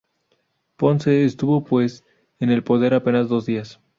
Ponce 0.77 1.25
estuvo 1.25 1.63
pues 1.63 2.03
en 2.39 2.49
el 2.49 2.63
poder 2.63 2.95
apenas 2.95 3.29
dos 3.29 3.45
días. 3.45 3.79